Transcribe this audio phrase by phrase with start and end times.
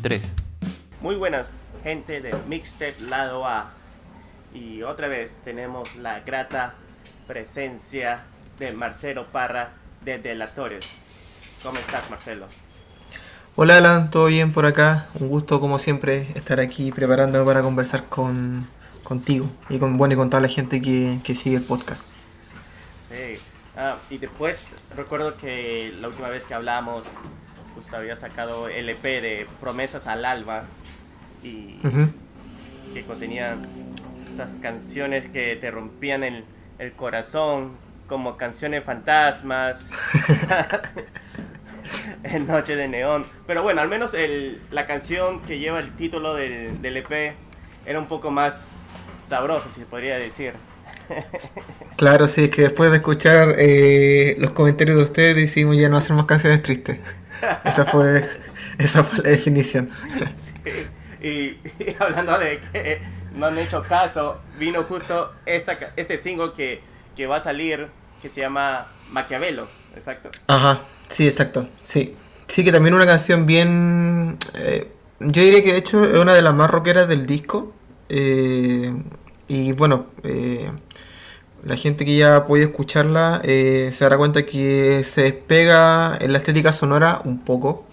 [0.00, 0.22] 3.
[1.00, 1.52] Muy buenas,
[1.82, 3.70] gente de Mixtape Lado A.
[4.52, 6.74] Y otra vez tenemos la grata
[7.26, 8.24] presencia
[8.58, 9.70] de Marcelo Parra
[10.04, 10.86] de Delatores.
[11.62, 12.46] ¿Cómo estás, Marcelo?
[13.56, 15.08] Hola Alan, ¿todo bien por acá?
[15.14, 18.66] Un gusto como siempre estar aquí preparándome para conversar con,
[19.02, 22.06] contigo y con, bueno, y con toda la gente que, que sigue el podcast.
[23.10, 23.38] Sí.
[23.76, 24.62] Ah, y después
[24.96, 27.02] recuerdo que la última vez que hablamos
[27.80, 30.64] justo había sacado el EP de Promesas al Alba
[31.42, 31.78] y
[32.92, 33.56] que contenía
[34.30, 36.44] esas canciones que te rompían el,
[36.78, 37.72] el corazón
[38.06, 39.90] como canciones fantasmas
[42.22, 43.24] en Noche de Neón.
[43.46, 47.34] Pero bueno, al menos el, la canción que lleva el título del, del EP
[47.86, 48.90] era un poco más
[49.26, 50.52] sabrosa, si se podría decir.
[51.96, 55.98] Claro, sí, es que después de escuchar eh, los comentarios de ustedes decidimos ya no
[55.98, 56.98] hacer más canciones tristes.
[57.64, 58.28] Esa fue,
[58.78, 59.90] esa fue la definición.
[60.32, 60.90] Sí,
[61.22, 61.28] Y,
[61.82, 66.82] y hablando de que no han hecho caso, vino justo esta, este single que,
[67.14, 67.88] que va a salir,
[68.20, 70.34] que se llama Maquiavelo, exacto.
[70.46, 72.16] Ajá, sí, exacto, sí.
[72.46, 74.36] Sí, que también una canción bien...
[74.54, 77.74] eh, yo diría que de hecho es una de las más rockeras del disco.
[78.08, 78.92] eh,
[79.48, 80.70] y bueno, eh,
[81.64, 86.32] la gente que ya ha podido escucharla eh, se dará cuenta que se despega en
[86.32, 87.86] la estética sonora un poco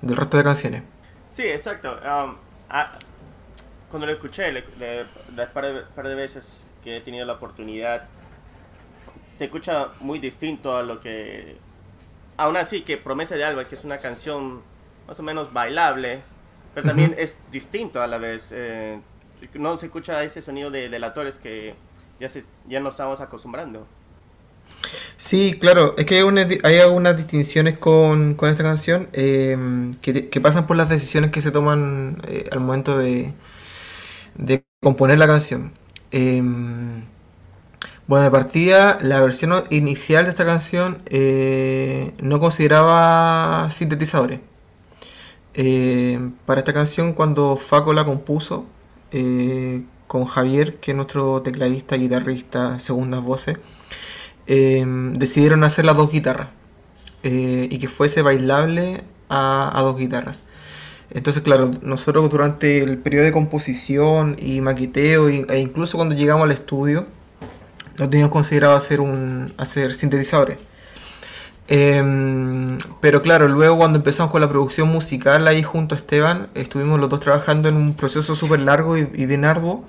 [0.00, 0.82] del resto de canciones.
[1.32, 1.92] Sí, exacto.
[1.92, 2.36] Um,
[2.70, 2.98] ah,
[3.90, 5.04] cuando lo escuché, le, le-
[5.36, 8.06] las par de, par de veces que he tenido la oportunidad,
[9.22, 11.56] se escucha muy distinto a lo que...
[12.38, 14.62] Aún así, que Promesa de Alba, que es una canción
[15.06, 16.22] más o menos bailable,
[16.74, 17.20] pero también Ujú.
[17.20, 18.48] es distinto a la vez.
[18.52, 18.98] eh,
[19.54, 21.74] no se escucha ese sonido de delatores que
[22.22, 23.80] ya, se, ya nos estamos acostumbrando.
[25.16, 29.56] Sí, claro, es que hay, una- hay algunas distinciones con, con esta canción eh,
[30.02, 33.32] que, pasan por las decisiones que se toman eh, al momento de,
[34.36, 35.72] de componer la canción.
[36.12, 36.42] Eh,
[38.06, 44.40] bueno, de partida, la versión inicial de esta canción eh, no consideraba sintetizadores.
[46.46, 48.66] Para esta canción, cuando Faco la compuso
[50.12, 53.56] con Javier, que es nuestro tecladista, guitarrista, segundas voces,
[54.46, 54.84] eh,
[55.14, 56.48] decidieron hacer las dos guitarras
[57.22, 60.42] eh, y que fuese bailable a, dos guitarras.
[61.08, 66.50] Entonces, claro, nosotros durante el periodo de composición y maqueteo e incluso cuando llegamos al
[66.50, 67.06] estudio,
[67.96, 70.58] no teníamos considerado hacer un hacer sintetizadores.
[71.68, 77.00] Em, pero claro, luego cuando empezamos con la producción musical ahí junto a Esteban, estuvimos
[77.00, 79.84] los dos trabajando en un proceso súper largo y, bien arduo.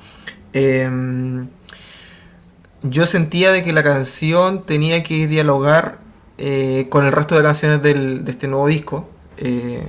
[0.54, 1.48] Em,
[2.82, 6.00] yo sentía de que la canción tenía que dialogar
[6.40, 9.08] eh, con el resto de canciones del- de este nuevo disco,
[9.38, 9.86] eh,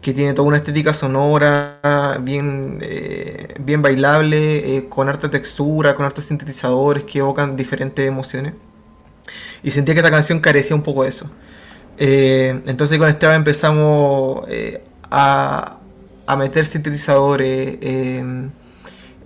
[0.00, 1.80] que tiene toda una estética sonora,
[2.22, 8.54] bien, eh, bien bailable, con harta textura, con hartos sintetizadores que evocan diferentes emociones.
[9.62, 11.30] Y sentía que esta canción carecía un poco de eso.
[11.98, 15.78] Eh, entonces con Esteban empezamos eh, a,
[16.26, 17.78] a meter sintetizadores.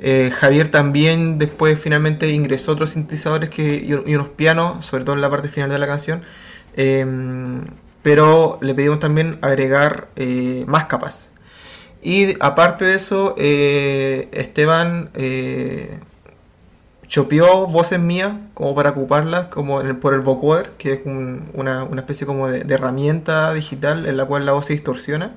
[0.01, 5.15] eh, Javier también después finalmente ingresó otros sintetizadores que, y, y unos pianos, sobre todo
[5.15, 6.23] en la parte final de la canción.
[8.03, 10.09] pero le pedimos también agregar
[10.67, 11.31] más capas.
[12.03, 15.11] Y aparte de eso, Esteban
[17.13, 22.27] chopeó voces mías como para ocuparlas como por el vocoder, que es un- una, especie
[22.27, 25.33] como de, herramienta digital en la cual la voz se distorsiona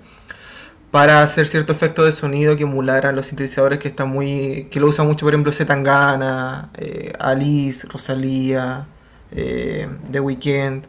[0.92, 4.88] para hacer cierto efecto de sonido que emulara los sintetizadores que están muy que lo
[4.88, 8.86] usan mucho por ejemplo Zetangana, eh, Alice, Rosalía,
[9.34, 10.86] eh, The Weeknd,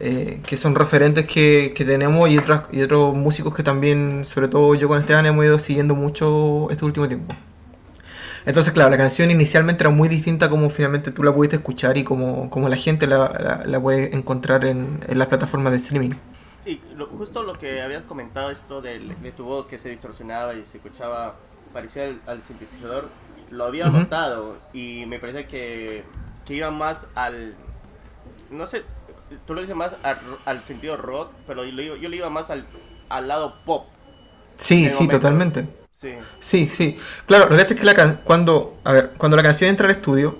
[0.00, 4.74] eh, que son referentes que, tenemos y otros y otros músicos que también, sobre todo
[4.76, 7.34] yo con Esteban hemos ido siguiendo mucho este último tiempo.
[8.46, 11.98] Entonces, claro, la canción inicialmente era muy distinta a como finalmente tú la pudiste escuchar
[11.98, 15.78] y como, como la gente la, la- la puede encontrar en, en las plataformas de
[15.78, 16.12] streaming.
[16.64, 20.54] Y lo- justo lo que habías comentado, esto del- de, tu voz que se distorsionaba
[20.54, 21.34] y se escuchaba
[21.72, 23.08] parecido al, al sintetizador,
[23.50, 23.98] lo había Ujú.
[23.98, 26.04] notado y me parece que,
[26.44, 27.54] que iba más al.
[28.50, 28.84] No sé,
[29.46, 32.30] tú lo dices más al, al sentido rock, pero yo, le iba- yo le iba
[32.30, 32.64] más al,
[33.08, 33.86] al lado pop.
[34.56, 35.16] Sí, sí, momento.
[35.16, 35.68] totalmente.
[35.98, 36.10] Sí.
[36.40, 36.98] Sí, sí.
[37.24, 39.92] Claro, lo que hace es que la cuando, a ver, cuando la canción entra al
[39.92, 40.36] estudio,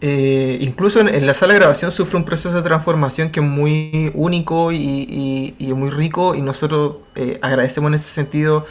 [0.00, 4.12] eh, incluso en, la sala de grabación sufre un proceso de transformación que es muy
[4.14, 8.66] único y, muy rico y nosotros eh, agradecemos en ese sentido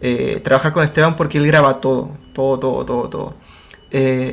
[0.00, 3.34] eh, trabajar con Esteban porque él graba todo, todo, todo, todo, todo.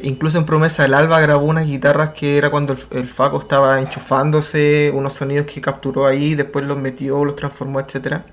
[0.04, 3.82] Incluso en Promesa del Alba grabó unas guitarras que era cuando el, el Faco estaba
[3.82, 8.26] enchufándose, unos sonidos que capturó ahí, después los metió, los transformó, etcétera.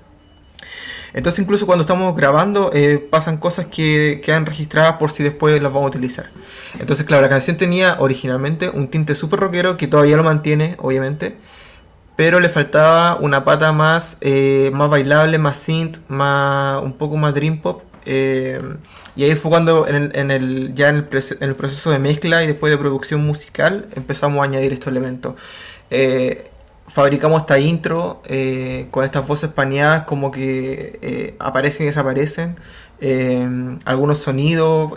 [1.15, 5.71] Entonces incluso cuando estamos grabando eh, pasan cosas que quedan registradas por si después las
[5.71, 6.29] vamos a utilizar.
[6.77, 11.37] Entonces claro, la canción tenía originalmente un tinte súper rockero que todavía lo mantiene, obviamente.
[12.17, 17.33] Pero le faltaba una pata más, eh, más bailable, más synth, más, un poco más
[17.33, 17.83] dream pop.
[18.05, 18.59] Eh,
[19.15, 22.77] y ahí fue cuando en el, ya en el, proceso de mezcla y después de
[22.77, 25.33] producción musical empezamos a añadir estos elementos
[26.95, 32.55] fabricamos esta intro eh, con estas voces paneadas como que eh, aparecen y desaparecen,
[33.01, 33.45] eh,
[33.83, 34.93] algunos sonidos,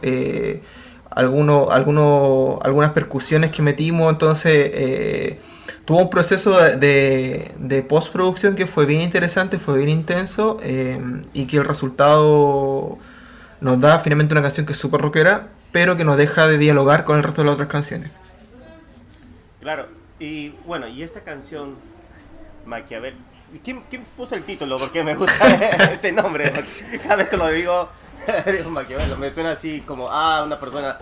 [1.10, 5.38] algunos, algunos, algunas percusiones que metimos, entonces
[5.84, 10.58] tuvo un proceso de, de, postproducción que fue bien interesante, fue bien intenso
[11.32, 12.96] y que el resultado
[13.60, 17.02] nos da finalmente una canción que es súper rockera, pero que nos deja de dialogar
[17.02, 18.12] con el resto de las otras canciones.
[19.60, 21.76] Claro, y bueno, y esta canción,
[22.66, 23.14] Maquiavel,
[23.64, 24.78] ¿quién, ¿quién puso el título?
[24.78, 26.52] Porque me gusta ese nombre.
[27.02, 27.88] Cada vez que lo digo,
[28.46, 30.98] digo Maquiavelo, me suena así como, ah, una persona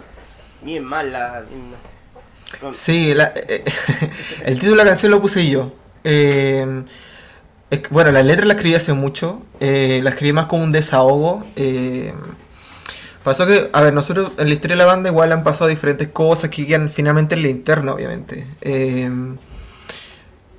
[0.62, 1.44] bien mala.
[2.72, 3.64] Sí, eh,
[4.44, 5.72] el título de la canción lo puse yo.
[6.04, 6.84] Eh,
[7.90, 11.44] bueno, la letra la escribí hace mucho, eh, la escribí más como un desahogo.
[13.26, 16.06] Pasó que, a ver, nosotros en la historia de la banda igual han pasado diferentes
[16.06, 18.46] cosas que quedan finalmente en la interna, obviamente.
[18.60, 19.10] Eh,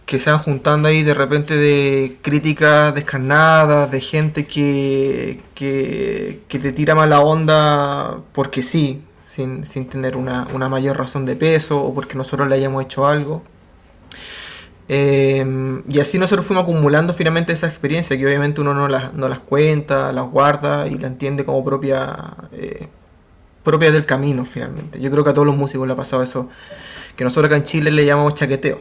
[0.05, 6.73] que se van juntando ahí de repente de críticas descarnadas, de gente que, que, te
[6.73, 12.17] tira mala onda porque sí, sin, tener una, una mayor razón de peso o porque
[12.17, 13.43] nosotros le hayamos hecho algo.
[14.89, 19.27] Em, y así nosotros fuimos acumulando finalmente esa experiencia, que obviamente uno no las, no
[19.27, 22.15] las cuenta, las guarda y la entiende como propia,
[22.53, 22.87] eh,
[23.63, 24.99] propia del camino finalmente.
[25.01, 26.49] Yo creo que a todos los músicos le ha pasado eso,
[27.15, 28.79] que nosotros acá en Chile le llamamos chaqueteo,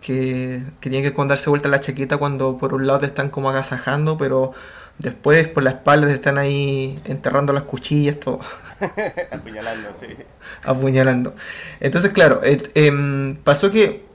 [0.00, 3.50] que, que tienen que darse vuelta la chaqueta cuando por un lado te están como
[3.50, 4.52] agasajando, pero
[4.98, 8.38] después por la espalda te están ahí enterrando las cuchillas, todo.
[9.32, 10.06] Apuñalando, sí.
[10.64, 11.34] Apuñalando.
[11.80, 14.11] Entonces, claro, em, pasó que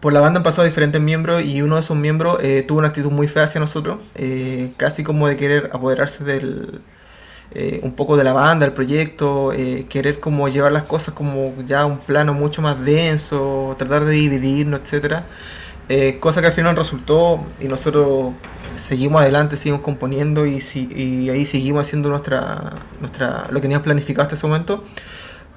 [0.00, 2.88] por la banda han pasado diferentes miembros y uno de esos miembros eh, tuvo una
[2.88, 6.80] actitud muy fea hacia nosotros, eh, casi como de querer apoderarse del
[7.54, 9.52] eh, un poco de la banda, del proyecto,
[9.88, 14.12] querer como llevar las cosas como ya a un plano mucho más denso, tratar de
[14.12, 15.26] dividirnos, etcétera.
[16.20, 18.32] cosa que al final resultó y nosotros
[18.74, 22.70] seguimos adelante, seguimos componiendo y, y ahí seguimos haciendo nuestra,
[23.00, 24.82] nuestra lo que teníamos planificado hasta ese momento.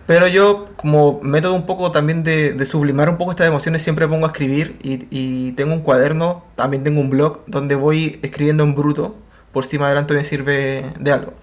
[0.10, 4.26] Pero yo, como método un poco también de, sublimar un poco estas emociones, siempre pongo
[4.26, 9.16] a escribir y, tengo un cuaderno, también tengo un blog donde voy escribiendo en bruto,
[9.52, 11.36] por si más adelante me sirve de algo.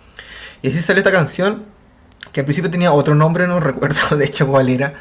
[0.63, 1.65] Y así sale esta canción,
[2.33, 4.95] que al principio tenía otro nombre, no recuerdo de hecho cuál era,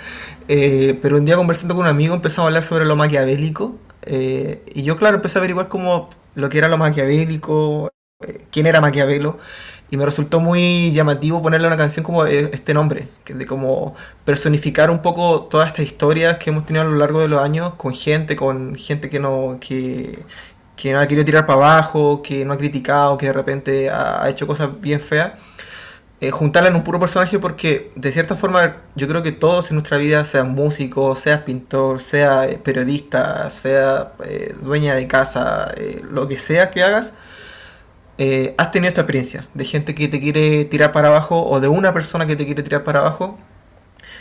[0.47, 4.61] eh, pero un día conversando con un amigo empezamos a hablar sobre lo maquiavélico, eh,
[4.75, 7.89] y yo claro empecé a averiguar como lo que era lo maquiavélico,
[8.25, 9.37] eh, quién era Maquiavelo.
[9.91, 13.95] Y me resultó muy llamativo ponerle una canción como e, este nombre, que de como
[14.23, 17.73] personificar un poco todas estas historias que hemos tenido a lo largo de los años
[17.75, 20.25] con gente, con gente que no, que,
[20.75, 24.27] que no ha querido tirar para abajo, que no ha criticado, que de repente ha,
[24.29, 25.33] hecho cosas bien feas.
[26.21, 29.75] Eh, juntarla en un puro personaje porque de cierta forma yo creo que todos en
[29.75, 35.73] nuestra vida, seas músico, seas pintor, sea eh, periodista, sea eh, dueña de casa,
[36.09, 37.13] lo que sea que hagas,
[38.17, 41.67] eh, has tenido esta experiencia de gente que te quiere tirar para abajo o de
[41.67, 43.37] una persona que te quiere tirar para abajo.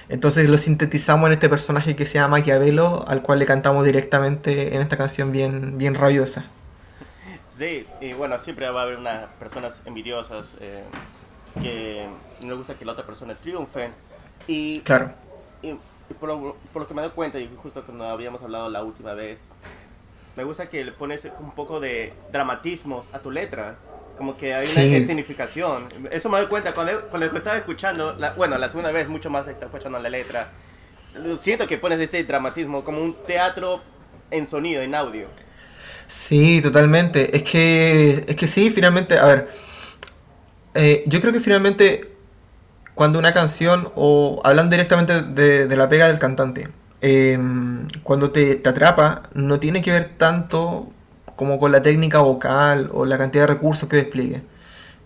[0.09, 4.75] Entonces lo sintetizamos en este personaje que se llama Maquiavelo, al cual le cantamos directamente
[4.75, 6.45] en esta canción bien, bien rabiosa.
[7.49, 10.83] Sí, y bueno, siempre va a haber unas personas envidiosas eh,
[11.63, 12.07] que
[12.41, 13.91] no les gusta que la otra persona triunfe.
[14.49, 15.13] Y, claro.
[15.63, 15.75] Y,
[16.21, 19.15] por, lo, por, lo, que me doy cuenta, y justo cuando habíamos hablado la última
[19.15, 19.49] vez,
[20.37, 23.77] me gusta que le pones un poco de dramatismo a tu letra.
[24.17, 25.89] Como que hay una significación.
[26.13, 29.67] Eso me doy cuenta cuando, cuando estaba escuchando, bueno, la segunda vez mucho más estaba
[29.67, 30.53] escuchando la letra.
[31.41, 33.83] Siento que pones ese dramatismo como un teatro
[34.31, 35.27] en sonido, en audio.
[36.07, 37.37] Sí, totalmente.
[37.37, 39.49] Es que, es que sí, finalmente, a ver,
[40.75, 42.13] eh, yo creo que finalmente
[42.95, 46.69] cuando una canción, o hablan directamente de, de la pega del cantante,
[47.07, 50.89] Em, cuando te, atrapa, no tiene que ver tanto
[51.37, 54.43] como con la técnica vocal o la cantidad de recursos que despliegue.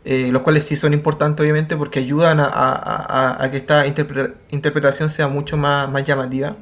[0.05, 5.57] Eh, los cuales sí son importantes obviamente porque ayudan a, que esta interpretación sea mucho
[5.57, 6.55] más, llamativa.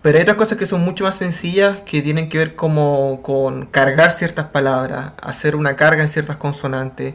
[0.00, 3.66] Pero hay otras cosas que son mucho más sencillas que tienen que ver como con
[3.66, 7.14] cargar ciertas palabras, hacer una carga en ciertas consonantes,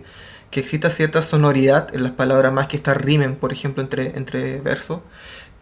[0.52, 4.60] que exista cierta sonoridad en las palabras más que estar rimen, por ejemplo, entre, entre
[4.62, 5.00] versos.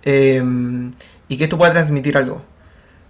[0.03, 0.91] Em,
[1.27, 2.41] y que esto pueda transmitir algo.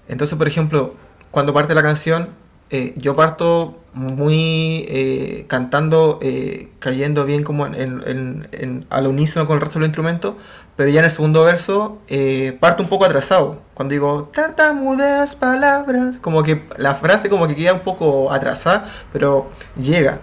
[0.07, 0.95] Entonces, por ejemplo,
[1.31, 2.29] cuando parte la canción,
[2.69, 9.47] eh, yo parto muy eh, cantando, eh, cayendo bien como en, en, en, al unísono
[9.47, 10.35] con el resto de los instrumentos,
[10.75, 12.01] pero ya en el segundo verso
[12.59, 13.61] parto un poco atrasado.
[13.73, 19.49] Cuando digo tartamudeas palabras, como que la frase como que queda un poco atrasada, pero
[19.77, 20.19] llega.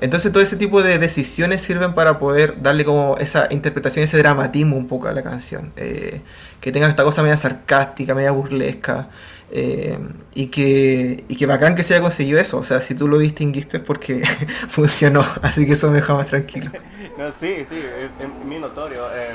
[0.00, 4.76] Entonces todo ese tipo de decisiones sirven para poder darle como esa interpretación, ese dramatismo
[4.76, 5.72] un poco a la canción.
[5.74, 9.08] que tenga esta cosa media sarcástica, media burlesca.
[9.56, 9.98] Eh,
[10.34, 12.58] y, que, y que bacán que se haya conseguido eso.
[12.58, 14.22] O sea, si tú lo distinguiste es porque
[14.68, 15.24] funcionó.
[15.42, 16.70] Así que eso me deja más tranquilo.
[17.18, 19.06] no, sí, sí, es, muy notorio.
[19.14, 19.34] Eh,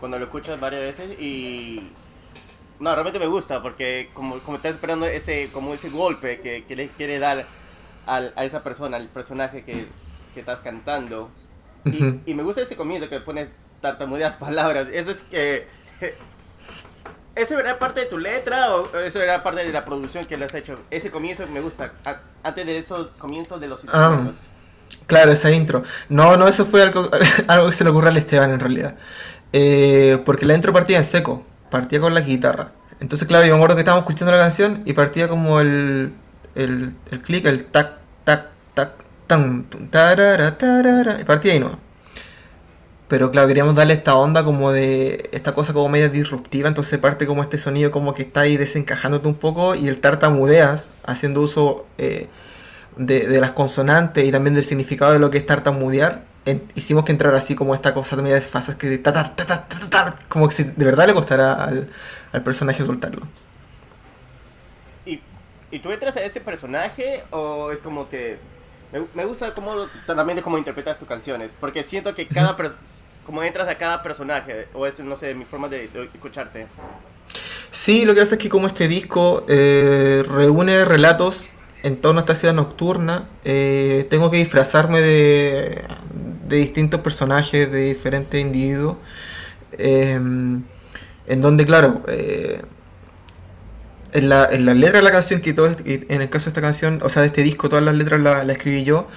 [0.00, 1.90] cuando lo escuchas varias veces y...
[2.80, 6.76] No, realmente me gusta porque como, como estás esperando ese, como ese golpe que, que
[6.76, 7.44] le quiere dar
[8.08, 9.86] al, a esa persona, al personaje que,
[10.34, 11.30] que estás cantando.
[11.84, 13.48] Y, y, me gusta ese comienzo que pones
[13.80, 14.88] tartamudeas palabras.
[14.92, 15.66] Eso es que
[17.38, 20.46] ¿Eso era parte de tu letra o eso era parte de la producción que le
[20.46, 20.76] has hecho?
[20.90, 21.92] Ese comienzo me gusta,
[22.42, 24.32] antes de esos comienzos de los ah,
[25.06, 25.84] Claro, esa intro.
[26.08, 27.08] No, no, eso fue algo,
[27.46, 28.96] algo que se le ocurrió al Esteban en realidad.
[29.52, 32.72] Eh, porque la intro partía en seco, partía con la guitarra.
[32.98, 36.12] Entonces, claro, yo me acuerdo que estábamos escuchando la canción y partía como el,
[36.58, 38.90] el, el clic, el tac, tac, tac,
[39.26, 41.78] tan, tarara, tarara, y partía ahí no.
[43.08, 47.26] Pero claro, queríamos darle esta onda como de esta cosa como media disruptiva, entonces parte
[47.26, 51.86] como este sonido como que está ahí desencajándote un poco y el tartamudeas haciendo uso
[51.96, 52.28] eh,
[52.98, 56.24] de, las consonantes y también del significado de lo que es tartamudear.
[56.74, 60.48] hicimos que entrara así como esta cosa media desfasas que ta, ta, ta, ta, como
[60.48, 61.88] que si de verdad le costara al,
[62.32, 63.26] al personaje soltarlo.
[65.70, 68.38] ¿Y, ¿Y tú entras a ese personaje o es como que
[68.92, 72.56] me, me gusta cómo también cómo interpretas tus canciones, porque siento que cada
[73.28, 76.66] como entras a cada personaje, o es, no sé, mi forma de, escucharte.
[77.70, 81.50] Sí, lo que pasa es que como este disco eh, reúne relatos
[81.82, 85.84] en torno a esta ciudad nocturna, eh, tengo que disfrazarme de,
[86.46, 88.96] de, distintos personajes, de diferentes individuos,
[89.72, 90.62] em,
[91.26, 92.62] en donde, claro, eh,
[94.12, 96.60] en, la, en la letra de la canción, que todo, en el caso de esta
[96.60, 99.08] canción, o sea, de este disco, todas las letras las la escribí yo,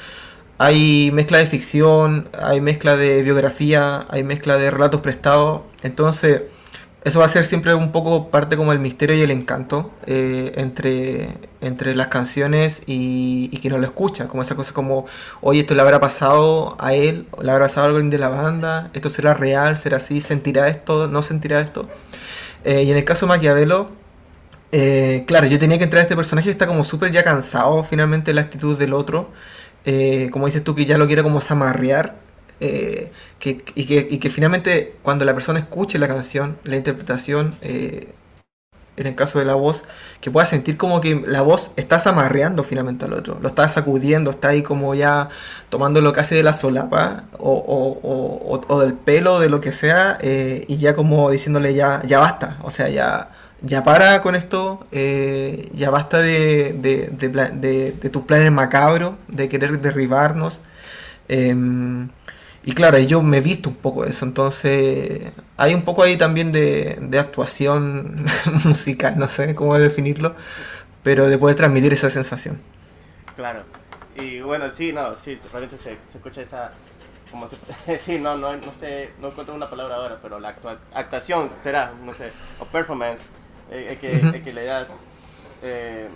[0.58, 5.62] hay mezcla de ficción, hay mezcla de biografía, hay mezcla de relatos prestados.
[5.82, 6.44] Entonces,
[7.04, 10.52] eso va a ser siempre un poco parte como el misterio y el encanto eh,
[10.56, 11.30] entre,
[11.62, 14.28] entre las canciones y, y quien no lo escucha.
[14.28, 15.08] Como esa cosa como,
[15.42, 18.92] oye, esto le habrá pasado a él, le habrá pasado a alguien de la banda,
[18.94, 21.90] esto será real, será así, sentirá esto, no sentirá esto.
[22.66, 23.90] Eh, y en el caso de Maquiavelo,
[24.72, 27.84] eh, claro, yo tenía que entrar a este personaje que está como súper ya cansado
[27.84, 29.32] finalmente la actitud del otro.
[29.86, 32.16] Eh, como dices tú, que ya lo quiere como zamarrear,
[32.60, 33.12] eh,
[33.44, 39.16] y, que, y, que, finalmente cuando la persona escuche la canción, la interpretación, en el
[39.16, 39.86] caso de la voz,
[40.22, 44.30] que pueda sentir como que la voz está zamarreando finalmente al otro, lo está sacudiendo,
[44.30, 45.30] está ahí como ya
[45.70, 50.20] tomándolo casi de la solapa o, o, o, o del pelo, de lo que sea,
[50.22, 55.70] y ya como diciéndole ya, ya basta, o sea, ya ya para con esto, eh,
[55.74, 60.62] ya basta de, de, de, de, tus planes macabros, de querer derribarnos.
[61.28, 62.10] Em,
[62.64, 66.18] y claro, yo me he visto un poco de eso, entonces hay un poco ahí
[66.18, 68.26] también de, actuación
[68.66, 70.36] musical, no sé cómo definirlo,
[71.04, 72.60] pero de poder transmitir esa sensación.
[73.36, 73.64] Claro,
[74.18, 76.72] y bueno, sí, no, sí, realmente se, se escucha esa,
[77.30, 77.58] como se,
[78.06, 80.56] sí, no, no, no sé, no encuentro una palabra ahora, pero la
[80.94, 83.30] actuación será, no sé, o performance
[83.72, 84.90] eh, que, que, le das.
[85.64, 86.10] Eh,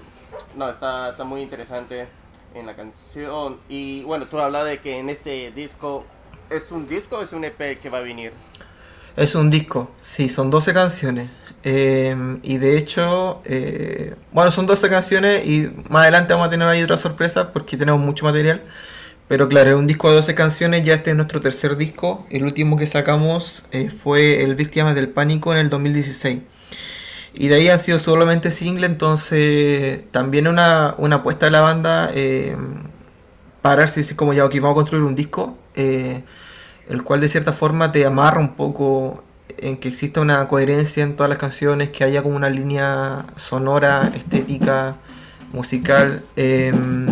[0.57, 2.05] no, está, está muy interesante
[2.53, 3.59] en la canción.
[3.69, 6.05] Y bueno, tú hablas de que en este disco,
[6.49, 8.33] ¿es un disco o es un EP que va a venir?
[9.15, 11.29] Es un disco, sí, son 12 canciones.
[11.63, 13.41] Eh, y de hecho,
[14.33, 18.01] bueno, son 12 canciones y más adelante vamos a tener ahí otra sorpresa porque tenemos
[18.01, 18.61] mucho material.
[19.29, 22.27] Pero claro, es un disco de 12 canciones, ya este es nuestro tercer disco.
[22.29, 23.63] El último que sacamos
[23.97, 26.41] fue El Víctimas del Pánico en el 2016.
[27.37, 32.09] Y de ahí ha sido solamente single, entonces también una, una apuesta de la banda
[32.13, 32.55] eh,
[33.61, 36.23] pararse decir como ya, ok, vamos a construir un disco, eh,
[36.87, 39.23] el cual de cierta forma te amarra un poco
[39.57, 44.11] en que exista una coherencia en todas las canciones, que haya como una línea sonora,
[44.15, 44.95] estética,
[45.51, 47.07] musical, em,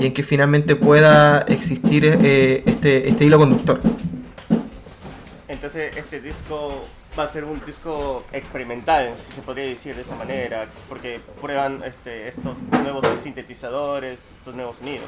[0.00, 3.80] y en que finalmente pueda existir eh, este, este hilo conductor.
[5.48, 6.84] Entonces, este disco
[7.18, 11.82] va a ser un disco experimental, si se podría decir de esa manera, porque prueban
[11.84, 15.06] este, estos nuevos sintetizadores, estos nuevos sonidos.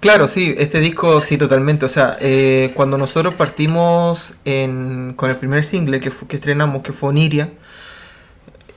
[0.00, 1.84] Claro, sí, este disco sí, totalmente.
[1.84, 7.50] O sea, eh, cuando nosotros partimos con el primer single que, estrenamos, que fue Oniria,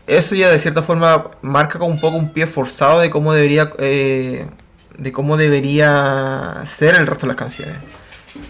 [0.07, 3.69] eso ya de cierta forma marca como un poco un pie forzado de cómo debería
[3.77, 4.48] eh,
[4.98, 7.75] de cómo debería ser el resto de las canciones.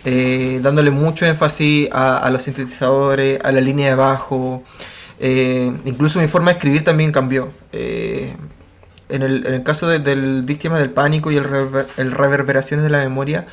[0.04, 4.64] Eh, dándole mucho énfasis a, los sintetizadores, a la línea de bajo.
[5.20, 7.52] Eh, incluso mi forma de escribir también cambió.
[7.72, 8.38] en,
[9.10, 11.46] el, caso del Víctima del Pánico y el,
[11.98, 13.46] el Reverberaciones de la Memoria,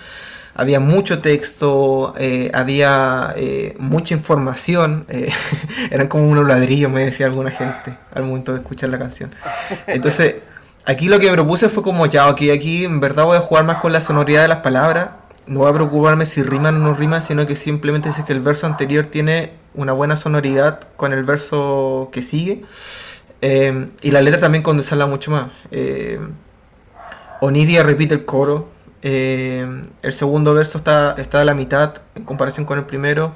[0.58, 5.30] había mucho texto, eh, había eh, mucha información, eh,
[5.92, 9.32] eran como unos ladrillos, me decía alguna gente al momento de escuchar la canción.
[9.86, 10.34] Entonces,
[10.84, 13.64] aquí lo que me propuse fue como, ya, ok, aquí en verdad voy a jugar
[13.64, 15.10] más con la sonoridad de las palabras,
[15.48, 18.40] no voy a preocuparme si riman o no riman, sino que simplemente es que el
[18.40, 22.64] verso anterior tiene una buena sonoridad con el verso que sigue.
[23.40, 25.48] y la letra también condensarla mucho más.
[27.40, 28.68] Oniria repite el coro,
[29.02, 33.34] eh, el segundo verso está, está a la mitad en comparación con el primero.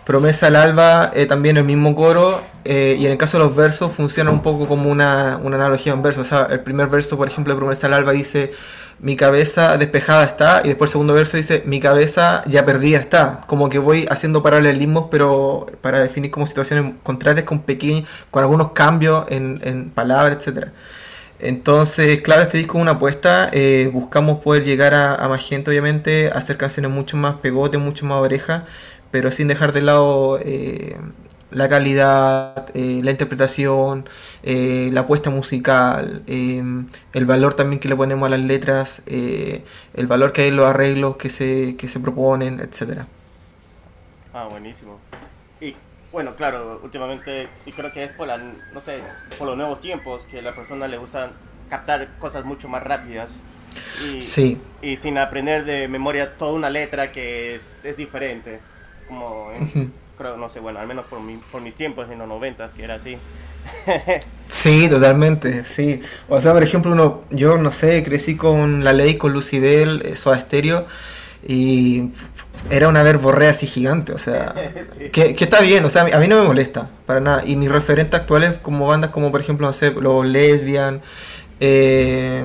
[0.00, 2.42] Eh, promesa al alba, eh, también el mismo coro.
[2.64, 6.20] y en el caso de los versos funciona un poco como una, analogía en verso.
[6.20, 8.52] O sea, el primer verso, por ejemplo, de promesa al alba dice
[9.00, 10.60] mi cabeza despejada está.
[10.64, 13.40] Y después el segundo verso dice mi cabeza ya perdida está.
[13.46, 18.72] Como que voy haciendo paralelismos, pero para definir como situaciones contrarias con pequeños, con algunos
[18.72, 20.72] cambios en, en palabras, etcétera.
[21.42, 23.48] Entonces, claro, este disco es una apuesta.
[23.52, 28.18] Eh, buscamos poder llegar a, más gente, obviamente, hacer canciones mucho más pegote, mucho más
[28.20, 28.66] oreja,
[29.10, 30.96] pero sin dejar de lado eh,
[31.50, 34.08] la calidad, eh, la interpretación,
[34.42, 40.42] la apuesta musical, el valor también que le ponemos a las letras, el valor que
[40.42, 43.06] hay en los arreglos que se, que se proponen, etcétera.
[44.32, 44.98] Ah, buenísimo.
[46.12, 49.00] Bueno, claro, últimamente, y creo que es por, la, no sé,
[49.38, 51.30] por los nuevos tiempos que a la persona le gusta
[51.68, 53.38] captar cosas mucho más rápidas.
[54.04, 54.60] Y, sí.
[54.82, 58.58] Y sin aprender de memoria toda una letra que es, es diferente.
[59.10, 59.48] Como,
[60.16, 62.84] creo, no sé, bueno, al menos por, mi, por mis tiempos en los 90, que
[62.84, 63.18] era así.
[64.48, 66.00] sí, totalmente, sí.
[66.28, 70.14] O sea, por ejemplo, uno, yo no sé, crecí con La Ley, con Lucibel, eh,
[70.14, 70.86] Soda Stereo
[71.44, 72.10] y
[72.70, 74.54] era una verborrea así gigante, o sea,
[75.12, 77.42] que, está bien, o sea, a mí no me molesta, para nada.
[77.44, 81.00] Y mis referentes actuales como bandas como por ejemplo, no sé, los Lesbian,
[81.58, 82.44] eh,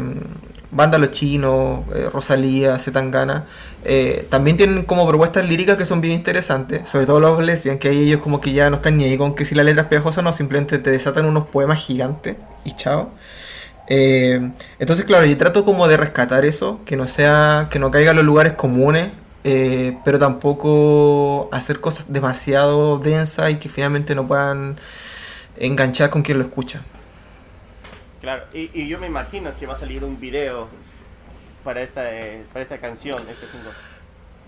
[0.76, 3.46] Banda Los Chinos, eh, Rosalía, Zetangana,
[3.86, 7.90] eh, también tienen como propuestas líricas que son bien interesantes, sobre todo los Lesbian, que
[7.92, 10.22] ellos como que ya no están ni ahí con que si la letra es pegajosa,
[10.22, 12.36] no, simplemente te desatan unos poemas gigantes
[12.66, 13.12] y chao.
[13.88, 18.12] Eh, entonces, claro, yo trato como de rescatar eso, que no sea, que no caiga
[18.12, 19.10] en los lugares comunes,
[19.44, 24.78] eh, pero tampoco hacer cosas demasiado densas y que finalmente no puedan
[25.58, 26.82] enganchar con quien lo escucha.
[28.26, 30.68] Claro, y, yo me imagino que va a salir un video
[31.64, 33.70] para esta, eh, para esta canción, este single.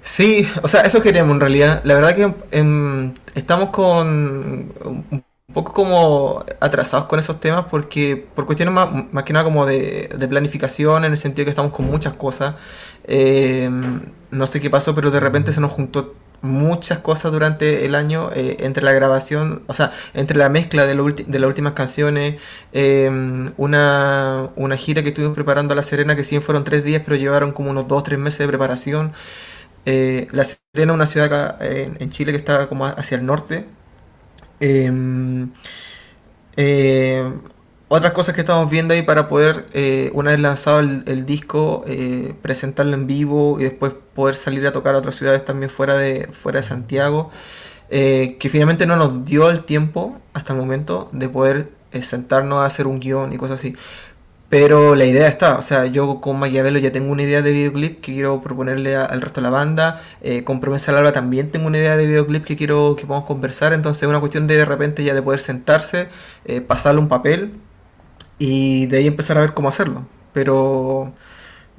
[0.02, 1.82] Sí, o sea, eso queremos en realidad.
[1.84, 8.48] La verdad que em, estamos con un poco como atrasados con esos temas porque por
[8.48, 12.14] cuestiones más, más que nada como de, planificación en el sentido que estamos con muchas
[12.14, 12.56] cosas
[13.04, 13.70] eh,
[14.32, 18.30] no sé qué pasó pero de repente se nos juntó muchas cosas durante el año
[18.34, 20.96] eh, entre la grabación o sea entre la mezcla de,
[21.28, 22.36] de las últimas canciones
[22.74, 27.02] eh, una, una gira que estuvimos preparando a La Serena que sí fueron tres días
[27.04, 29.14] pero llevaron como unos dos tres meses de preparación.
[29.86, 33.68] La Serena es una ciudad acá en Chile que está como hacia el norte.
[34.60, 35.52] Em,
[36.56, 37.24] eh,
[37.88, 42.34] otras cosas que estamos viendo ahí para poder, eh, una vez lanzado el, disco, eh,
[42.42, 46.28] presentarlo en vivo y después poder salir a tocar a otras ciudades también fuera de,
[46.32, 47.32] fuera de Santiago,
[47.90, 51.72] que finalmente no nos dio el tiempo hasta el momento de poder
[52.02, 53.76] sentarnos a hacer un guion y cosas así.
[54.50, 58.00] Pero la idea está, o sea, yo con Maquiavelo ya tengo una idea de videoclip
[58.00, 60.02] que quiero proponerle al resto de la banda.
[60.22, 63.74] Eh, con Promesa Larva también tengo una idea de videoclip que quiero que podamos conversar.
[63.74, 66.08] Entonces es una cuestión de de repente ya de poder sentarse,
[66.46, 67.56] eh, pasarle un papel
[68.40, 70.06] y de ahí empezar a ver cómo hacerlo.
[70.34, 71.14] Pero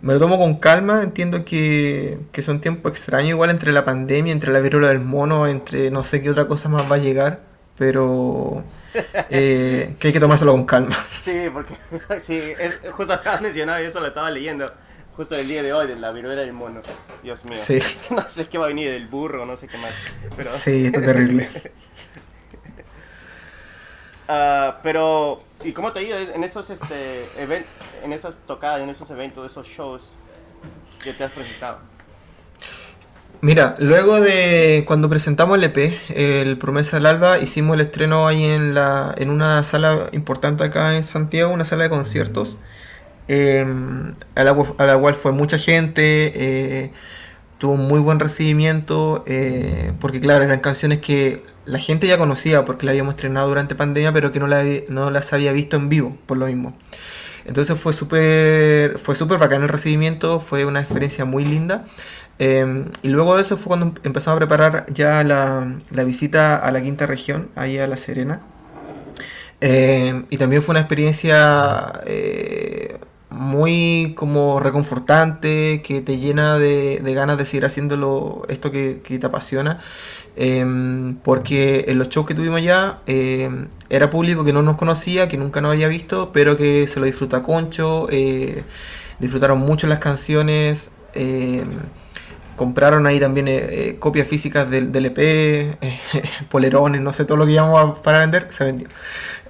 [0.00, 4.32] me lo tomo con calma, entiendo que, que son tiempos extraños, igual entre la pandemia,
[4.32, 7.40] entre la viruela del mono, entre no sé qué otra cosa más va a llegar.
[7.76, 8.64] Pero
[9.30, 10.96] eh, que hay que tomárselo con calma.
[11.22, 11.74] Sí, porque
[12.22, 14.72] sí, es, justo acabas mencionado y eso lo estaba leyendo
[15.18, 16.80] justo el día de hoy de la viruela del mono.
[17.24, 17.58] Dios mío.
[17.58, 17.80] Sí.
[18.10, 20.14] No sé qué va a venir del burro, no sé qué más.
[20.46, 21.48] Sí, está terrible.
[24.28, 27.26] Uh, pero, ¿y cómo te ha ido en esos, este,
[28.02, 30.18] en esas tocadas, en esos eventos, esos shows
[31.02, 31.78] que te has presentado?
[33.40, 38.44] Mira, luego de cuando presentamos el EP, el Promesa del Alba, hicimos el estreno ahí
[38.44, 42.56] en, la, en una sala importante acá en Santiago, una sala de conciertos,
[43.28, 46.90] em, a, la, cual fue mucha gente, eh,
[47.58, 52.64] tuvo un muy buen recibimiento, eh, porque claro, eran canciones que la gente ya conocía
[52.64, 55.88] porque la habíamos estrenado durante pandemia, pero que no, la, no las había visto en
[55.88, 56.76] vivo, por lo mismo.
[57.44, 61.84] Entonces fue súper fue súper bacán el recibimiento, fue una experiencia muy linda.
[62.38, 66.70] Em, y luego de eso fue cuando empezamos a preparar ya la, la visita a
[66.70, 68.40] la quinta región, ahí a La Serena.
[69.60, 72.98] Em, y también fue una experiencia eh,
[73.30, 79.80] muy como reconfortante, que te llena de, ganas de seguir haciéndolo, esto que, te apasiona.
[80.36, 85.36] Em, porque en los shows que tuvimos ya era público que no nos conocía, que
[85.36, 88.62] nunca nos había visto, pero que se lo disfruta concho, eh,
[89.18, 90.92] disfrutaron mucho las canciones
[92.58, 95.98] compraron ahí también eh, eh, copias físicas del, del EP, eh,
[96.50, 98.88] polerones, no sé, todo lo que llamamos para vender, se vendió.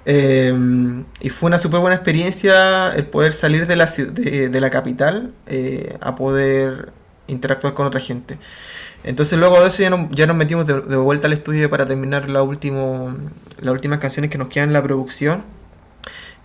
[0.09, 5.33] Y fue una súper buena experiencia el poder salir de la, de, de la capital
[6.01, 6.93] a poder
[7.27, 8.39] interactuar con otra gente.
[9.05, 12.43] Entonces luego de eso ya, ya nos metimos de, vuelta al estudio para terminar la
[12.43, 13.17] último,
[13.61, 15.45] las últimas canciones que nos quedan en la producción.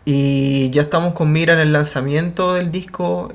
[0.06, 3.30] Y ya estamos con mira en el lanzamiento del disco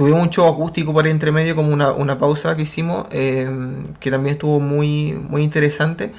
[0.00, 3.50] Tuvimos un show acústico por ahí entre medio, como una, una pausa que hicimos, eh,
[3.98, 6.12] que también estuvo muy, muy interesante.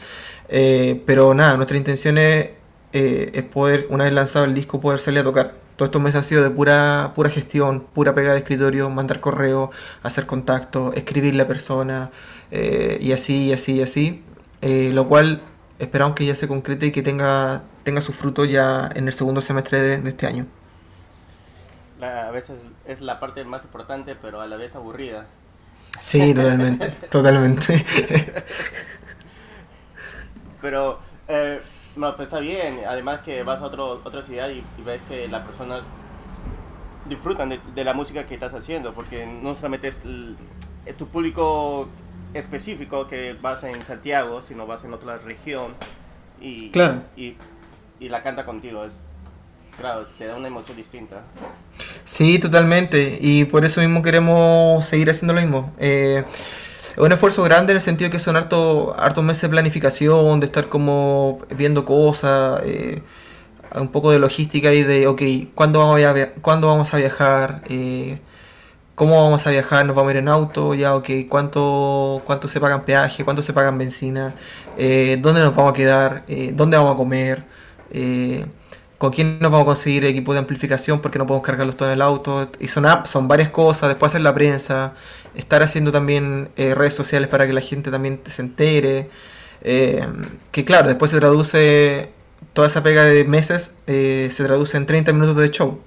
[0.49, 2.49] Eh, pero nada, nuestra intención es,
[2.93, 5.55] eh, es, poder, una vez lanzado el disco, poder salir a tocar.
[5.75, 9.71] Todos estos meses han sido de pura, pura gestión, pura pega de escritorio, mandar correo,
[10.03, 12.11] hacer contacto, escribir la persona,
[12.51, 14.23] y así, y así, y así.
[14.61, 15.41] lo cual
[15.79, 19.41] esperamos que ya se concrete y que tenga, tenga su fruto ya en el segundo
[19.41, 20.45] semestre de este año
[22.07, 25.25] a veces es la parte más importante, pero a la vez aburrida.
[25.99, 27.85] Sí, totalmente, totalmente.
[30.61, 31.61] pero, eh,
[31.95, 35.45] no, pues está bien, además que vas a otro, otra ciudad y, ves que las
[35.45, 35.83] personas
[37.07, 39.99] disfrutan de, la música que estás haciendo, porque no solamente es
[40.97, 41.89] tu público
[42.33, 45.73] específico que vas en Santiago, sino vas en otra región
[46.39, 47.03] y, claro.
[47.15, 47.35] y,
[47.99, 48.85] y la canta contigo.
[48.85, 48.93] Es,
[49.77, 51.23] Claro, te da una emoción distinta.
[52.03, 53.17] Sí, totalmente.
[53.21, 55.73] Y por eso mismo queremos seguir haciendo lo mismo.
[55.79, 56.23] Eh,
[56.91, 60.45] es un esfuerzo grande en el sentido que son hartos harto meses de planificación, de
[60.45, 63.01] estar como viendo cosas, eh,
[63.75, 65.21] un poco de logística y de, ok,
[65.55, 67.61] ¿cuándo vamos a, ¿cuándo vamos a viajar?
[67.69, 68.19] Eh,
[68.95, 69.85] ¿Cómo vamos a viajar?
[69.85, 70.75] ¿Nos vamos a ir en auto?
[70.75, 73.23] Ya, ok, ¿cuánto, cuánto se pagan peaje?
[73.23, 74.35] ¿Cuánto se pagan benzina?
[74.77, 76.23] ¿Dónde nos vamos a quedar?
[76.53, 77.43] ¿Dónde vamos a comer?
[79.01, 81.95] Con quién nos vamos a conseguir equipo de amplificación porque no podemos cargarlos todo en
[81.95, 82.51] el auto.
[82.59, 84.93] Y son, son varias cosas, después hacer la prensa,
[85.33, 89.09] estar haciendo también eh, redes sociales para que la gente también se entere.
[89.63, 90.07] Eh,
[90.51, 92.11] que claro, después se traduce,
[92.53, 95.79] toda esa pega de meses eh, se traduce en 30 minutos de show.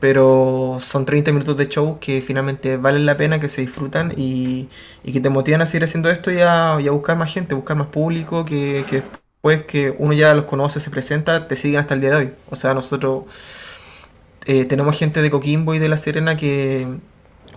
[0.00, 4.70] Pero son 30 minutos de show que finalmente valen la pena, que se disfrutan y,
[5.04, 8.46] que te motivan a seguir haciendo esto y a, buscar más gente, buscar más público,
[8.46, 9.02] que, que
[9.42, 12.32] pues que uno ya los conoce, se presenta, te siguen hasta el día de hoy.
[12.48, 13.24] O sea, nosotros
[14.46, 16.86] eh, tenemos gente de Coquimbo y de La Serena que,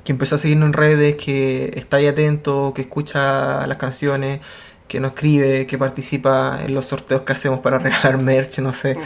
[0.04, 4.42] que empezó a seguirnos en redes, que está ahí atento, que escucha las canciones,
[4.88, 8.98] que nos escribe, que participa en los sorteos que hacemos para regalar merch, no sé,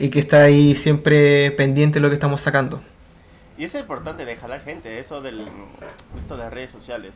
[0.00, 2.80] y que está ahí siempre pendiente de lo que estamos sacando.
[3.58, 5.46] Y eso es importante de jalar gente, eso del,
[6.18, 7.14] esto de las redes sociales.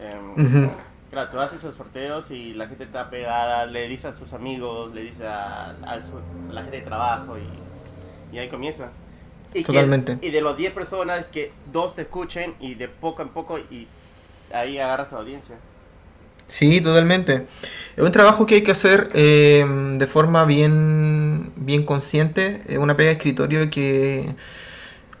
[0.00, 0.68] Em,
[1.10, 4.94] Claro, tú haces esos sorteos y la gente está pegada, le dice a sus amigos,
[4.94, 5.74] le dice a,
[6.50, 7.36] la gente de trabajo
[8.32, 8.90] y, ahí comienza.
[9.52, 10.18] Y Totalmente.
[10.22, 13.88] y de los 10 personas, que dos te escuchen y de poco en poco y
[14.52, 15.56] ahí agarras tu audiencia.
[16.46, 17.46] Sí, totalmente.
[17.96, 19.64] Es un trabajo que hay que hacer eh,
[19.96, 22.62] de forma bien, bien consciente.
[22.66, 24.34] Es una pega de escritorio que,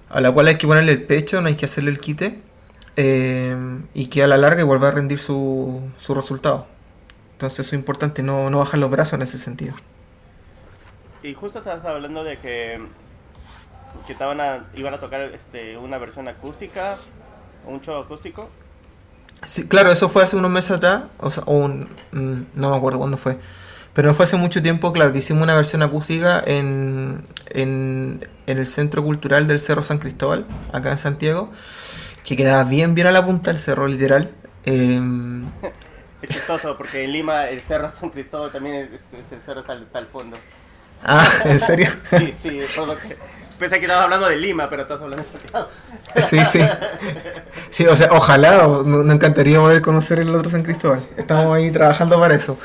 [0.08, 2.40] a la cual hay que ponerle el pecho, no hay que hacerle el quite.
[3.02, 3.56] Eh,
[3.94, 6.66] y que a la larga igual va a rendir su, su resultado.
[7.32, 9.72] Entonces eso es importante, no, no bajar los brazos en ese sentido.
[11.22, 12.78] Y justo estabas hablando de que,
[14.06, 16.98] que estaban iban a tocar este, una versión acústica,
[17.64, 18.50] un show acústico.
[19.44, 22.98] Sí, claro, eso fue hace unos meses atrás, o sea, un, mm, no me acuerdo
[22.98, 23.38] cuándo fue.
[23.94, 28.66] Pero fue hace mucho tiempo, claro, que hicimos una versión acústica en, en, en el
[28.66, 31.50] Centro Cultural del Cerro San Cristóbal, acá en Santiago
[32.24, 34.30] que quedaba bien, bien a la punta del cerro, literal.
[34.64, 35.46] Em,
[36.22, 40.06] es chistoso, porque en Lima el cerro San Cristóbal también es, el cerro está, al
[40.06, 40.36] fondo.
[41.02, 41.88] Ah, ¿en serio?
[42.10, 43.16] sí, sí, por lo que...
[43.60, 45.68] Pensé que estabas hablando de Lima, pero estás hablando de Santiago.
[46.16, 46.60] Sí, sí.
[47.70, 51.00] Sí, o sea, ojalá, nos encantaría poder conocer el otro San Cristóbal.
[51.18, 52.56] Estamos ahí trabajando para eso.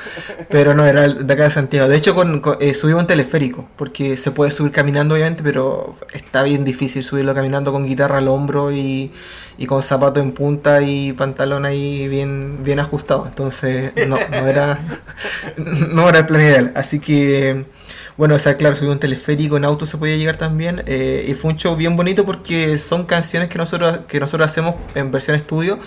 [0.50, 1.90] Pero no, era de acá de Santiago.
[1.90, 6.44] De hecho, con, eh, subimos en teleférico, porque se puede subir caminando, obviamente, pero está
[6.44, 9.12] bien difícil subirlo caminando con guitarra al hombro y,
[9.68, 13.26] con zapato en punta y pantalón ahí bien, bien ajustado.
[13.28, 14.80] Entonces, no, no era,
[15.58, 16.72] no era el plan ideal.
[16.74, 17.66] Así que
[18.18, 20.84] bueno, o sea, claro, subí un teleférico, en auto se podía llegar también.
[20.88, 24.76] Eh, y fue un show bien bonito porque son canciones que nosotros, que nosotros hacemos
[24.96, 25.80] en versión estudio,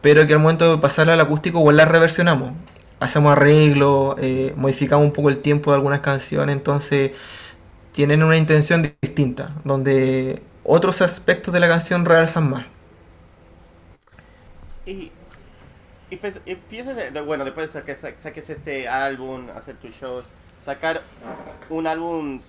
[0.00, 2.52] pero que al momento de pasarla al acústico igual las reversionamos.
[3.00, 7.12] Hacemos arreglos, eh, modificamos un poco el tiempo de algunas canciones, entonces
[7.92, 12.66] tienen una intención distinta, donde otros aspectos de la canción realzan más.
[14.86, 15.12] Y,
[16.10, 20.26] y, pues, piensas, bueno, después de que saques este álbum, hacer tus shows,
[20.64, 21.02] sacar
[21.68, 22.40] un álbum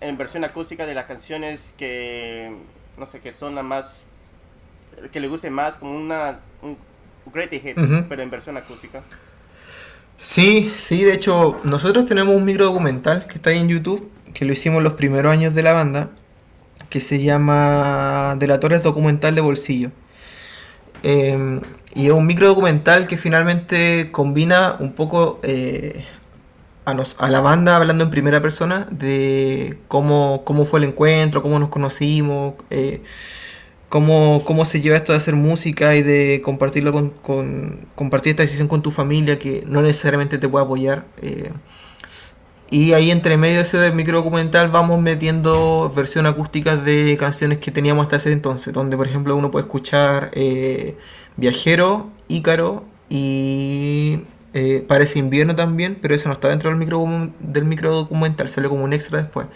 [0.00, 2.52] en versión acústica de las canciones que,
[2.96, 4.06] no sé, que son las más,
[5.12, 6.76] que le guste más, como una, un
[7.32, 9.02] Greatest Hits, pero en versión acústica.
[10.20, 14.44] Sí, sí, de hecho, nosotros tenemos un micro documental que está ahí en YouTube, que
[14.44, 16.10] lo hicimos los primeros años de la banda,
[16.90, 19.90] que se llama Delatores Documental de Bolsillo.
[21.02, 21.60] Em,
[21.94, 26.04] y es un micro documental que finalmente combina un poco eh,
[26.90, 31.68] a, la banda hablando en primera persona de cómo, cómo fue el encuentro, cómo nos
[31.68, 33.02] conocimos, eh,
[33.88, 38.68] cómo, cómo se lleva esto de hacer música y de compartirlo con, compartir esta decisión
[38.68, 41.06] con tu familia que no necesariamente te puede apoyar.
[41.22, 41.52] Eh.
[42.70, 48.04] y ahí entre medio ese micro documental vamos metiendo versión acústica de canciones que teníamos
[48.04, 50.96] hasta ese entonces, donde por ejemplo uno puede escuchar eh,
[51.36, 54.20] Viajero, Ícaro y
[54.54, 57.04] eh, parece invierno también, pero eso no está dentro del micro,
[57.40, 59.46] del micro documental, sale como un extra después.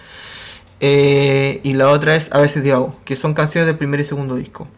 [0.81, 4.35] Eh, y la otra es A veces Diago, que son canciones del primer y segundo
[4.37, 4.69] disco.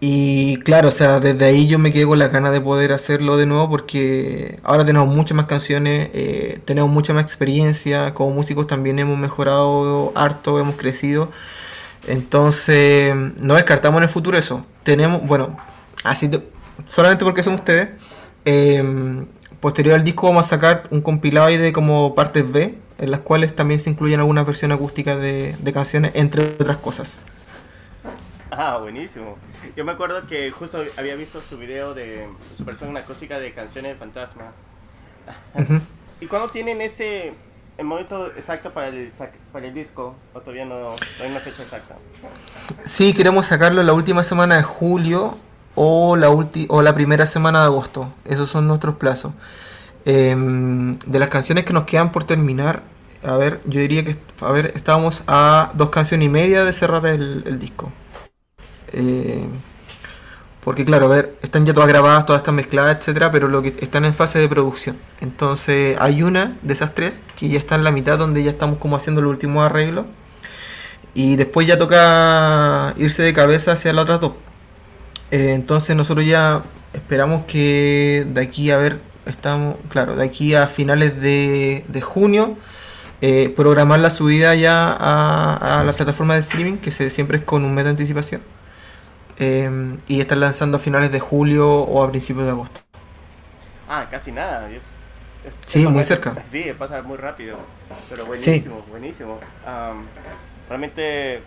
[0.00, 3.36] Y claro, o sea, desde ahí yo me quedé con la ganas de poder hacerlo
[3.36, 8.66] de nuevo porque ahora tenemos muchas más canciones, eh, tenemos mucha más experiencia, como músicos
[8.66, 11.30] también hemos mejorado harto, hemos crecido.
[12.06, 14.66] Entonces, no descartamos en el futuro eso.
[14.82, 15.56] Tenemos, bueno,
[16.04, 16.30] así
[16.86, 17.88] solamente porque son ustedes,
[18.44, 19.26] Em,
[19.60, 23.56] posterior al disco vamos a sacar un compilado de como partes B, en las cuales
[23.56, 27.46] también se incluyen algunas versiones acústicas de, canciones, entre otras cosas.
[28.50, 29.36] Ah, buenísimo.
[29.76, 33.92] Yo me acuerdo que justo había visto su video de su versión acústica de canciones
[33.92, 34.52] de fantasma.
[36.20, 37.32] ¿Y cuándo tienen ese
[37.76, 39.12] el momento exacto para el,
[39.52, 40.14] para el disco?
[40.34, 41.96] ¿O todavía no, no hay una fecha exacta?
[42.84, 45.36] Sí, queremos sacarlo la última semana de julio
[45.74, 48.12] o la, o la primera semana de agosto.
[48.24, 49.32] Esos son nuestros plazos.
[50.06, 52.82] Em, de las canciones que nos quedan por terminar,
[53.22, 57.06] a ver, yo diría que a ver, estábamos a dos canciones y media de cerrar
[57.06, 57.90] el, disco.
[58.92, 59.48] Eh,
[60.62, 63.68] porque claro, a ver, están ya todas grabadas, todas están mezcladas, etcétera, pero lo que
[63.80, 64.96] están en fase de producción.
[65.20, 68.78] Entonces, hay una de esas tres que ya está en la mitad donde ya estamos
[68.78, 70.06] como haciendo el último arreglo.
[71.14, 74.32] Y después ya toca irse de cabeza hacia las otras dos.
[75.34, 80.68] Eh, entonces nosotros ya esperamos que de aquí a ver, estamos, claro, de aquí a
[80.68, 82.56] finales de, junio,
[83.20, 87.44] eh, programar la subida ya a, a, la plataforma de streaming, que se, siempre es
[87.44, 88.42] con un mes de anticipación.
[89.40, 92.80] Eh, y estar lanzando a finales de julio o a principios de agosto.
[93.88, 94.68] Ah, casi nada.
[95.66, 96.36] sí, muy cerca.
[96.44, 97.56] Sí, pasa muy rápido.
[98.08, 99.40] Pero buenísimo, buenísimo.
[100.68, 101.42] realmente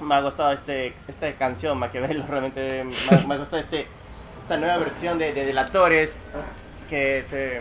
[0.00, 3.86] me ha gustado este, esta canción, Maquiavelo, realmente me, me ha gustado este,
[4.42, 6.20] esta nueva versión de, de Delatores,
[6.88, 7.60] que se,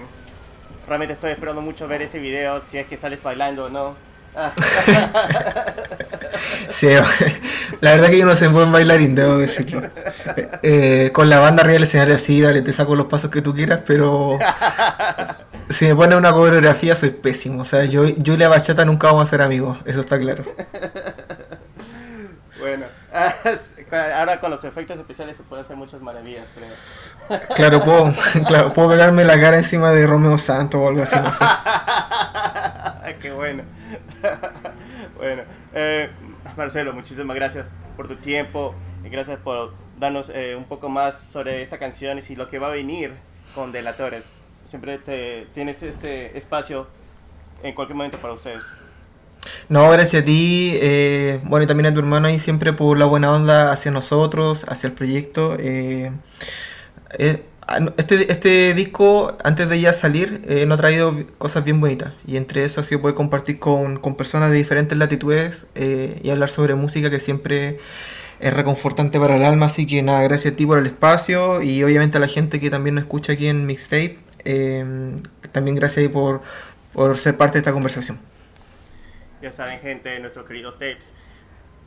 [0.87, 4.09] realmente estoy esperando mucho ver ese video, si es que sales bailando o no.
[6.69, 6.87] sí,
[7.81, 9.83] la verdad que yo no soy buen bailarín, debo decirlo.
[10.63, 13.55] Eh, con la banda arriba del escenario sí, dale, te saco los pasos que tú
[13.55, 14.37] quieras, pero
[15.69, 17.61] si me pones una coreografía soy pésimo.
[17.61, 20.45] O sea, yo, yo y la bachata nunca vamos a ser amigos, eso está claro.
[24.17, 27.39] Ahora con los efectos especiales se pueden hacer muchas maravillas, creo.
[27.55, 28.13] Claro, puedo,
[28.47, 31.45] claro, puedo pegarme la cara encima de Romeo Santo o algo así, no sé.
[33.21, 33.63] Qué bueno.
[35.17, 36.09] bueno, eh,
[36.55, 41.61] Marcelo, muchísimas gracias por tu tiempo y gracias por darnos eh, un poco más sobre
[41.61, 43.13] esta canción y lo que va a venir
[43.53, 44.31] con Delatores.
[44.65, 46.87] Siempre te, tienes este espacio
[47.63, 48.63] en cualquier momento para ustedes.
[49.69, 53.05] No, gracias a ti, eh, bueno, y también a tu hermano ahí siempre por la
[53.05, 55.55] buena onda hacia nosotros, hacia el proyecto.
[55.59, 56.11] Eh,
[57.17, 62.13] eh, ah, este, este disco, antes de ya salir, nos ha traído cosas bien bonitas.
[62.27, 66.49] Y entre eso ha sido poder compartir con, con personas de diferentes latitudes y hablar
[66.49, 67.77] sobre música que siempre
[68.39, 71.83] es reconfortante para el alma, así que nada, gracias a ti por el espacio y
[71.83, 74.85] obviamente a la gente que también nos escucha aquí en Mixtape, eh,
[75.51, 76.41] también gracias ahí por,
[76.93, 78.19] por ser parte de esta conversación.
[79.41, 81.13] Ya saben gente, de nuestros queridos tapes,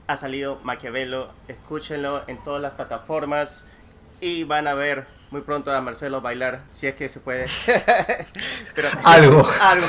[0.06, 3.66] ha salido Maquiavelo, escúchenlo en todas las plataformas
[4.20, 7.46] y van a ver muy pronto a Marcelo bailar, si es que se puede.
[8.74, 9.48] Pero, algo.
[9.60, 9.86] algo.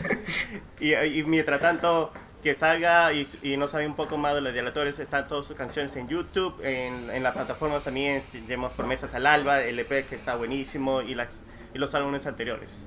[0.80, 4.54] y, y mientras tanto, que salga y, y no sabe un poco más de los
[4.54, 9.26] dilatores, están todas sus canciones en YouTube, en, en las plataformas también, tenemos Promesas al
[9.26, 11.40] Alba, el EP que está buenísimo y, las,
[11.74, 12.86] y los álbumes anteriores.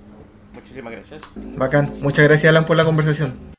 [0.53, 1.23] Muchísimas gracias.
[1.35, 1.91] Bacán.
[2.01, 3.58] Muchas gracias Alan por la conversación.